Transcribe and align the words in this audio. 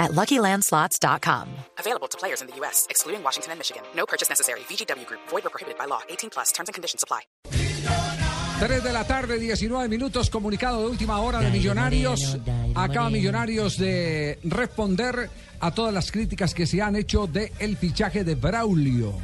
at 0.00 0.10
LuckyLandSlots.com. 0.12 1.46
Available 1.78 2.08
to 2.08 2.18
players 2.18 2.40
in 2.42 2.48
the 2.48 2.56
U.S., 2.56 2.88
excluding 2.90 3.22
Washington 3.22 3.52
and 3.52 3.60
Michigan. 3.60 3.82
No 3.94 4.06
purchase 4.06 4.28
necessary. 4.28 4.60
VGW 4.60 5.06
Group. 5.06 5.20
Void 5.28 5.46
or 5.46 5.50
prohibited 5.50 5.78
by 5.78 5.84
law. 5.86 6.00
18 6.08 6.30
plus. 6.30 6.50
Terms 6.50 6.68
and 6.68 6.74
conditions 6.74 7.04
apply. 7.04 7.22
3 8.60 8.82
de 8.82 8.92
la 8.92 9.04
tarde, 9.06 9.38
19 9.38 9.88
minutos, 9.88 10.28
comunicado 10.28 10.80
de 10.80 10.88
última 10.88 11.18
hora 11.20 11.40
de 11.40 11.50
Millonarios. 11.50 12.36
Acaba. 12.74 13.08
Millonarios 13.08 13.78
de 13.78 14.38
responder 14.44 15.30
a 15.60 15.70
todas 15.70 15.94
las 15.94 16.12
críticas 16.12 16.52
que 16.52 16.66
se 16.66 16.82
han 16.82 16.96
hecho 16.96 17.26
de 17.26 17.52
el 17.58 17.76
fichaje 17.78 18.22
de 18.22 18.34
Braulio. 18.34 19.14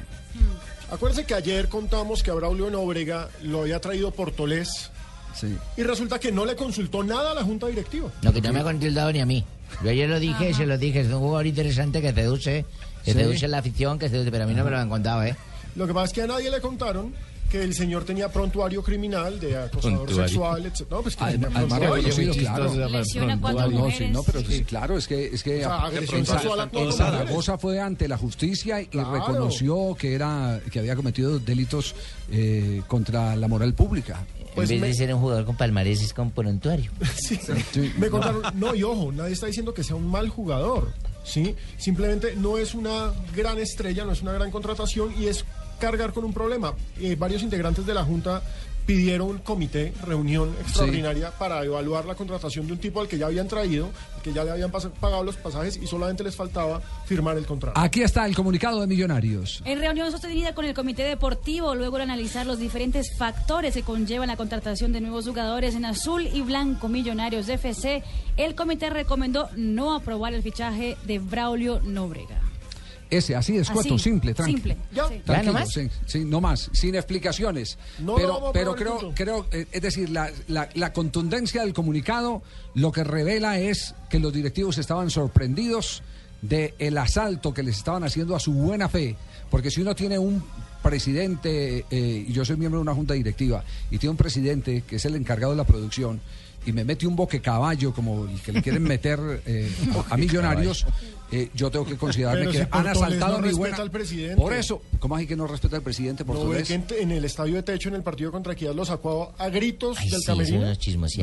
Acuérdense 0.91 1.27
que 1.27 1.35
ayer 1.35 1.69
contamos 1.69 2.23
que 2.23 2.31
a 2.31 2.35
Braulio 2.35 2.71
Nóbrega 2.71 3.29
lo 3.43 3.63
había 3.63 3.81
traído 3.81 4.11
Portolés 4.11 4.91
Sí. 5.39 5.57
y 5.77 5.83
resulta 5.83 6.19
que 6.19 6.33
no 6.33 6.45
le 6.47 6.57
consultó 6.57 7.03
nada 7.05 7.33
a 7.33 7.35
la 7.35 7.43
junta 7.43 7.67
directiva. 7.67 8.11
Lo 8.23 8.33
que 8.33 8.41
no 8.41 8.53
me 8.53 8.61
ha 8.61 8.65
consultado 8.65 9.13
ni 9.13 9.21
a 9.21 9.27
mí. 9.27 9.45
Yo 9.85 9.91
ayer 9.91 10.09
lo 10.09 10.19
dije, 10.21 10.55
se 10.55 10.65
lo 10.67 10.79
dije, 10.79 11.01
es 11.01 11.09
un 11.09 11.19
jugador 11.21 11.47
interesante 11.47 12.01
que 12.01 12.13
seduce, 12.13 12.65
que 13.05 13.13
Sí. 13.13 13.19
seduce 13.19 13.49
la 13.49 13.59
afición, 13.59 13.99
que 13.99 14.09
seduce, 14.09 14.31
pero 14.31 14.45
a 14.45 14.47
mí 14.47 14.55
no 14.55 14.65
me 14.65 14.71
lo 14.71 14.79
han 14.79 14.89
contado, 14.89 15.23
¿eh? 15.25 15.37
Lo 15.75 15.87
que 15.87 15.93
pasa 15.93 16.07
es 16.07 16.13
que 16.13 16.23
a 16.23 16.27
nadie 16.27 16.51
le 16.51 16.61
contaron 16.61 17.13
que 17.51 17.63
el 17.63 17.75
señor 17.75 18.05
tenía 18.05 18.29
prontuario 18.29 18.83
criminal 18.83 19.39
de 19.39 19.57
acosador 19.57 20.13
sexual, 20.13 20.67
etc. 20.67 20.81
No, 20.91 21.03
pues 21.03 21.15
que 21.17 21.25
reconocido, 21.79 22.35
claro. 22.35 22.89
Lesiona 22.89 23.41
cuatro 23.41 23.69
No, 23.71 23.79
mujeres. 23.79 23.99
sí, 23.99 24.09
no, 24.13 24.23
pero 24.25 24.41
sí, 24.41 24.65
claro, 24.65 24.97
es 24.99 25.07
que, 25.07 25.27
es 25.27 25.43
que 25.45 25.59
O 25.65 25.69
sea, 25.69 25.77
en, 25.77 25.95
a 25.95 25.99
en 25.99 26.71
mujeres. 26.73 26.97
Zaragoza 26.97 27.59
fue 27.59 27.79
ante 27.81 28.09
la 28.09 28.17
justicia 28.19 28.81
y 28.81 28.87
Claro. 28.87 29.13
reconoció 29.13 29.95
que 29.99 30.15
era 30.15 30.61
que 30.73 30.79
había 30.81 30.97
cometido 30.97 31.39
delitos 31.39 31.95
eh, 32.33 32.83
contra 32.89 33.37
la 33.37 33.47
moral 33.47 33.75
pública. 33.75 34.25
Pues 34.57 34.71
en 34.71 34.77
vez 34.77 34.81
me- 34.81 34.89
de 34.89 34.95
ser 34.95 35.15
un 35.15 35.21
jugador 35.21 35.45
con 35.45 35.57
palmarés, 35.57 36.03
es 36.03 36.13
con 36.13 36.31
prontuario. 36.33 36.91
Sí. 37.15 37.39
Sí. 37.73 37.93
Me 37.99 38.09
contaron, 38.11 38.43
no, 38.55 38.75
y 38.75 38.83
ojo, 38.83 39.13
nadie 39.13 39.33
está 39.35 39.47
diciendo 39.47 39.73
que 39.75 39.85
sea 39.85 39.95
un 39.97 40.07
mal 40.09 40.29
jugador, 40.29 40.93
¿sí? 41.25 41.55
Simplemente 41.77 42.35
no 42.37 42.59
es 42.59 42.75
una 42.75 43.13
gran 43.35 43.59
estrella, 43.59 44.05
no 44.05 44.13
es 44.13 44.23
una 44.23 44.33
gran 44.33 44.51
contratación 44.51 45.13
y 45.19 45.27
es 45.27 45.45
cargar 45.79 46.13
con 46.13 46.25
un 46.25 46.33
problema. 46.33 46.75
Eh, 47.01 47.17
varios 47.19 47.43
integrantes 47.43 47.85
de 47.87 47.95
la 47.95 48.03
Junta 48.05 48.43
pidieron 48.87 49.39
comité, 49.39 49.93
reunión 50.05 50.55
extraordinaria 50.61 51.33
para 51.33 51.65
evaluar 51.65 52.07
la 52.07 52.15
contratación 52.15 52.67
de 52.67 52.75
un 52.75 52.79
tipo 52.79 53.01
al 53.01 53.09
que 53.09 53.19
ya 53.19 53.27
habían 53.27 53.49
traído, 53.49 53.91
que 54.23 54.33
ya 54.33 54.45
le 54.45 54.53
habían 54.53 54.71
pagado 54.71 55.25
los 55.25 55.37
pasajes 55.37 55.77
y 55.77 55.87
solamente 55.87 56.23
les 56.23 56.37
faltaba 56.37 56.81
firmar 57.05 57.37
el 57.37 57.47
contrato. 57.47 57.79
Aquí 57.79 58.03
está 58.03 58.25
el 58.27 58.35
comunicado 58.35 58.81
de 58.81 58.87
Millonarios. 58.87 59.63
En 59.65 59.81
reunión 59.81 60.11
sostenida 60.13 60.55
con 60.55 60.65
el 60.65 60.75
Comité 60.75 61.03
Deportivo, 61.03 61.75
luego 61.75 61.97
de 61.97 62.05
analizar 62.05 62.47
los 62.47 62.59
diferentes 62.59 63.17
factores 63.19 63.75
que 63.75 63.83
conllevan 63.83 64.29
la 64.29 64.37
contratación 64.37 64.93
de 64.93 65.01
nuevos 65.01 65.27
jugadores 65.27 65.75
en 65.75 65.85
azul 65.85 66.27
y 66.27 66.43
blanco 66.43 66.89
Millonarios 66.89 67.47
de 67.47 67.55
FC, 67.55 68.03
el 68.37 68.55
comité 68.55 68.91
recomendó 68.91 69.49
no 69.57 69.95
aprobar 69.95 70.33
el 70.33 70.43
fichaje 70.43 70.97
de 71.05 71.19
Braulio 71.19 71.81
Nóbrega. 71.81 72.46
Ese, 73.09 73.37
así 73.37 73.57
es, 73.57 73.71
cuento, 73.71 73.95
Así, 73.95 74.05
simple, 74.05 74.35
tranquilo. 74.35 74.75
simple, 74.75 74.77
Ya. 74.93 75.07
Tranquilo, 75.25 75.53
nomás? 75.53 75.69
sí, 75.73 75.89
sí, 76.07 76.25
no 76.25 76.41
más, 76.41 76.71
sin 76.73 76.95
explicaciones. 76.97 77.79
No 78.01 78.13
lo 78.13 78.17
pero 78.17 78.33
vamos 78.35 78.49
a 78.49 78.53
pero 78.53 78.75
creo, 78.75 79.13
creo 79.15 79.47
eh, 79.53 79.67
es 79.71 79.83
decir, 79.83 80.11
la, 80.11 80.31
la- 80.49 80.69
la 80.75 80.93
contundencia 80.93 81.63
del 81.63 81.73
comunicado 81.73 82.43
lo 82.75 82.91
que 82.93 83.05
revela 83.05 83.59
es 83.61 83.95
que 84.11 84.19
los 84.19 84.33
directivos 84.33 84.79
estaban 84.79 85.11
sorprendidos 85.11 86.03
del 86.43 86.75
el 86.79 86.99
asalto 86.99 87.55
que 87.55 87.63
les 87.63 87.77
estaban 87.79 88.03
haciendo 88.05 88.35
a 88.37 88.41
su 88.41 88.53
buena 88.53 88.89
fe. 88.89 89.17
Porque 89.51 89.71
si 89.71 89.81
uno 89.81 89.95
tiene 89.95 90.19
un 90.19 90.43
presidente, 90.91 91.85
eh, 91.91 92.25
y 92.29 92.33
yo 92.33 92.45
soy 92.45 92.57
miembro 92.57 92.79
de 92.81 92.83
una 92.83 92.95
junta 92.95 93.15
directiva, 93.15 93.65
y 93.91 93.99
tiene 93.99 94.13
un 94.13 94.17
presidente 94.17 94.83
que 94.87 94.97
es 94.97 95.05
el 95.05 95.15
encargado 95.17 95.53
de 95.53 95.57
la 95.59 95.65
producción, 95.65 96.21
y 96.65 96.73
me 96.73 96.85
mete 96.85 97.07
un 97.07 97.15
boque 97.15 97.41
caballo 97.41 97.93
como 97.95 98.25
el 98.27 98.41
que 98.41 98.53
le 98.53 98.61
quieren 98.63 98.83
meter 98.95 99.21
eh, 99.47 99.71
a, 100.11 100.15
a 100.15 100.17
millonarios, 100.17 100.85
eh, 101.33 101.49
yo 101.55 101.71
tengo 101.73 101.85
que 101.85 101.97
considerarme 101.97 102.41
Pero 102.43 102.53
que 102.53 102.59
si 102.59 102.65
han 102.71 102.87
asaltado 102.87 103.33
no 103.41 103.47
a 103.47 103.51
mi 103.51 103.53
buena. 103.53 103.77
al 103.79 103.91
presidente. 103.91 104.37
Por 104.37 104.53
eso, 104.53 104.81
¿cómo 105.01 105.17
así 105.17 105.27
que 105.27 105.35
no 105.35 105.49
respeta 105.49 105.75
al 105.77 105.83
presidente 105.83 106.25
por 106.25 106.37
No 106.37 106.43
que 106.51 106.75
en, 106.75 106.85
en 107.01 107.11
el 107.11 107.25
estadio 107.25 107.57
de 107.57 107.65
techo 107.65 107.89
en 107.89 107.97
el 107.97 108.05
partido 108.05 108.31
contra 108.31 108.53
Equidad 108.53 108.75
lo 108.77 108.85
sacó 108.85 109.33
a 109.37 109.49
gritos 109.49 109.99
Ay, 109.99 110.09
del 110.11 110.21
sí, 110.21 110.27
camerino. 110.27 110.67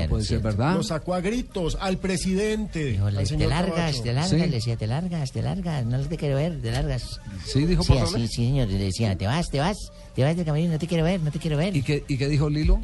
No 0.04 0.10
puede 0.10 0.26
ser 0.26 0.40
verdad. 0.40 0.76
Lo 0.76 0.84
sacó 0.84 1.14
a 1.14 1.22
gritos 1.22 1.78
al 1.80 2.00
presidente. 2.00 2.84
Dijo, 2.86 3.06
al 3.06 3.14
le- 3.14 3.20
te 3.22 3.26
señor 3.28 3.50
largas, 3.50 3.76
Camacho. 3.78 4.04
te 4.04 4.14
largas, 4.14 4.30
Sí. 4.30 4.36
le 4.38 4.48
decía, 4.50 4.76
te 4.76 4.88
largas, 4.88 5.32
te 5.32 5.42
largas, 5.42 5.86
no 5.86 6.00
te 6.02 6.18
quiero 6.18 6.36
ver, 6.36 6.62
te 6.62 6.72
largas. 6.72 7.22
Sí, 7.46 7.66
dijo 7.66 7.84
Sí, 7.84 7.94
Portoles. 7.94 8.14
así, 8.14 8.28
sí, 8.28 8.36
señor, 8.48 8.68
le 8.68 8.78
decía, 8.78 9.18
te 9.18 9.26
vas, 9.26 9.50
te 9.54 9.60
vas, 9.60 9.92
te 10.16 10.24
vas 10.24 10.36
del 10.36 10.46
camerino, 10.46 10.72
no 10.72 10.80
te 10.80 10.88
quiero 10.88 11.04
ver, 11.04 11.22
no 11.22 11.30
te 11.30 11.38
quiero 11.38 11.58
ver. 11.58 11.78
¿Y 11.78 11.84
qué, 11.84 12.04
¿Y 12.08 12.18
qué 12.18 12.28
dijo 12.28 12.50
Lilo? 12.50 12.82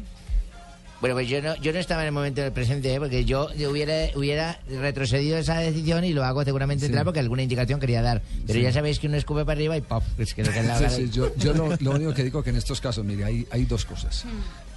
Bueno, 1.00 1.16
pues 1.16 1.28
yo 1.28 1.42
no, 1.42 1.56
yo 1.56 1.72
no 1.72 1.80
estaba 1.80 2.02
en 2.02 2.06
el 2.06 2.12
momento 2.12 2.42
del 2.42 2.52
presente, 2.52 2.94
¿eh? 2.94 3.00
porque 3.00 3.24
yo 3.24 3.48
hubiera, 3.68 4.10
hubiera 4.14 4.60
retrocedido 4.68 5.36
esa 5.36 5.58
decisión 5.58 6.04
y 6.04 6.12
lo 6.12 6.24
hago 6.24 6.44
seguramente 6.44 6.86
entrar 6.86 7.04
porque 7.04 7.18
alguna 7.18 7.42
indicación 7.42 7.80
quería 7.80 8.02
dar. 8.02 8.22
Pero 8.46 8.60
ya 8.60 8.72
sabéis 8.72 9.00
que 9.00 9.08
uno 9.08 9.16
escupe 9.16 9.44
para 9.44 9.58
arriba 9.58 9.76
y 9.76 9.80
¡pop! 9.80 10.04
Es 10.16 10.32
que 10.32 10.44
lo 10.44 10.52
que 10.52 10.60
es 10.60 10.66
la 10.66 10.90
Sí, 10.90 11.06
sí, 11.06 11.10
yo 11.10 11.34
yo 11.34 11.54
lo, 11.54 11.74
lo 11.80 11.90
único 11.90 12.14
que 12.14 12.22
digo 12.30 12.40
que 12.44 12.50
en 12.50 12.56
estos 12.56 12.80
casos, 12.80 13.04
mire, 13.04 13.24
hay, 13.24 13.44
hay 13.50 13.64
dos 13.64 13.84
cosas. 13.84 14.24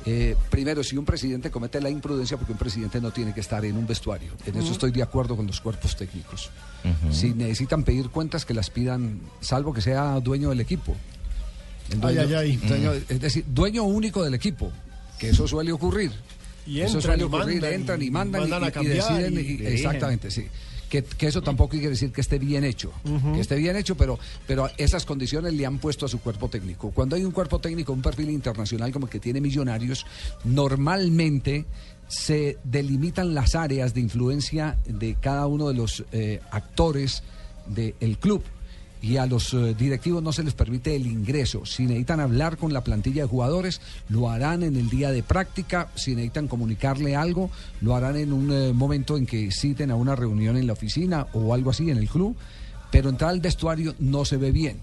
Eh, 0.08 0.36
primero, 0.50 0.84
si 0.84 0.98
un 0.98 1.06
presidente 1.06 1.52
comete 1.52 1.80
la 1.80 1.92
imprudencia, 1.92 2.38
porque 2.38 2.54
un 2.54 2.58
presidente 2.58 3.00
no 3.00 3.12
tiene 3.12 3.36
que 3.36 3.42
estar 3.42 3.64
en 3.66 3.78
un 3.78 3.86
vestuario. 3.86 4.32
En 4.48 4.58
eso 4.58 4.72
estoy 4.72 4.92
de 4.92 5.04
acuerdo 5.04 5.36
con 5.36 5.46
los 5.46 5.62
cuerpos 5.62 5.96
técnicos. 5.96 6.50
Si 7.12 7.36
necesitan 7.36 7.84
pedir 7.84 8.10
cuentas, 8.10 8.46
que 8.46 8.56
las 8.56 8.72
pidan, 8.72 9.20
salvo 9.42 9.74
que 9.74 9.82
sea 9.82 10.20
dueño 10.20 10.50
del 10.50 10.60
equipo. 10.60 10.96
El 11.92 12.00
Ay, 12.06 12.16
dueño- 12.16 12.38
ay, 12.38 12.60
ay. 12.62 12.68
dueño- 12.70 12.94
Es 13.10 13.20
decir, 13.22 13.46
dueño 13.48 13.84
único 13.84 14.24
del 14.24 14.34
equipo, 14.34 14.72
que 15.20 15.30
eso 15.30 15.48
suele 15.48 15.72
ocurrir. 15.72 16.12
Y 16.66 16.80
eso 16.80 16.96
entran 16.98 17.02
suele 17.20 17.24
y 17.24 17.26
ocurrir, 17.26 17.62
mandan, 17.62 17.74
entran 17.74 18.02
y 18.02 18.06
y 18.06 18.12
mandan, 18.12 18.42
y- 18.42 18.50
mandan 18.50 18.64
a 18.64 18.68
y, 18.68 18.70
y 18.70 18.72
cambiar 18.72 18.96
deciden. 19.20 19.34
y 19.46 19.64
y- 19.64 19.68
exactamente, 19.68 20.32
sí. 20.32 20.48
Que, 20.90 21.04
que 21.04 21.26
eso 21.26 21.42
tampoco 21.42 21.72
quiere 21.72 21.90
decir 21.90 22.12
que 22.12 22.22
esté 22.22 22.38
bien 22.38 22.64
hecho, 22.64 22.94
que 23.34 23.42
esté 23.42 23.56
bien 23.56 23.76
hecho, 23.76 23.96
pero, 23.98 24.20
pero 24.46 24.70
esas 24.78 25.06
condiciones 25.08 25.52
le 25.54 25.66
han 25.66 25.80
puesto 25.80 26.06
a 26.06 26.08
su 26.10 26.20
cuerpo 26.20 26.50
técnico. 26.50 26.92
Cuando 26.92 27.16
hay 27.16 27.24
un 27.24 27.32
cuerpo 27.32 27.58
técnico, 27.58 27.94
un 27.94 28.04
perfil 28.04 28.30
internacional 28.30 28.92
como 28.92 29.08
el 29.08 29.12
que 29.12 29.20
tiene 29.20 29.42
Millonarios, 29.42 30.06
normalmente 30.44 31.66
se 32.08 32.58
delimitan 32.64 33.34
las 33.34 33.56
áreas 33.56 33.94
de 33.96 34.02
influencia 34.02 34.78
de 34.86 35.16
cada 35.20 35.48
uno 35.48 35.68
de 35.70 35.74
los 35.74 36.04
eh, 36.12 36.42
actores 36.52 37.24
del 37.66 38.18
club 38.20 38.44
y 39.04 39.18
a 39.18 39.26
los 39.26 39.54
eh, 39.54 39.76
directivos 39.78 40.24
no 40.24 40.32
se 40.32 40.44
les 40.44 40.54
permite 40.54 40.96
el 40.96 41.06
ingreso. 41.06 41.66
Si 41.66 41.84
necesitan 41.84 42.22
hablar 42.22 42.56
con 42.56 42.72
la 42.72 42.86
plantilla 42.86 43.24
de 43.24 43.28
jugadores, 43.28 43.82
lo 44.08 44.30
harán 44.30 44.64
en 44.64 44.78
el 44.78 44.90
día 44.90 45.12
de 45.12 45.22
práctica. 45.24 45.90
Si 45.94 46.12
necesitan 46.16 46.48
comunicarle 46.48 47.14
algo, 47.14 47.52
lo 47.82 47.98
harán 47.98 48.16
en 48.16 48.32
un 48.32 48.50
eh, 48.54 48.72
momento 48.72 49.18
en 49.18 49.26
que 49.26 49.52
citen 49.52 49.92
a 49.92 49.96
una 49.96 50.16
reunión 50.16 50.56
en 50.56 50.68
la 50.68 50.74
oficina 50.74 51.28
o 51.34 51.54
algo 51.54 51.72
así 51.72 51.92
en 51.92 51.98
el 51.98 52.08
club. 52.08 52.38
Pero 52.92 53.10
entrar 53.10 53.32
al 53.32 53.42
vestuario 53.42 53.94
no 54.00 54.24
se 54.24 54.38
ve 54.38 54.54
bien. 54.54 54.80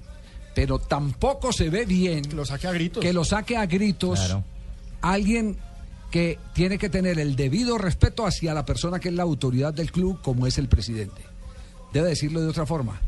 Pero 0.55 0.79
tampoco 0.79 1.51
se 1.51 1.71
ve 1.71 1.87
bien 1.87 2.21
Que 2.23 2.37
lo 2.37 2.45
saque 2.45 2.67
a 2.67 2.73
gritos. 2.73 3.03
que 3.03 3.15
lo 3.15 3.25
saque 3.25 3.57
a 3.57 3.65
gritos 3.65 4.19
Claro. 4.19 4.45
alguien 5.01 5.57
que 6.11 6.39
tiene 6.53 6.77
que 6.77 6.91
tener 6.91 7.19
el 7.19 7.37
debido 7.37 7.79
respeto 7.79 8.27
hacia 8.27 8.53
la 8.53 8.67
persona 8.67 9.01
que 9.01 9.09
es 9.09 9.15
la 9.15 9.23
autoridad 9.23 9.73
del 9.73 9.91
club, 9.91 10.21
como 10.21 10.47
es 10.47 10.59
el 10.59 10.69
presidente. 10.69 11.23
Debe 11.95 12.11
decirlo 12.11 12.43
de 12.43 12.49
otra 12.49 12.67
forma. 12.67 13.01